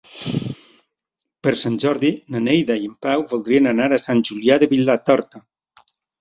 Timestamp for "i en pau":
2.85-3.27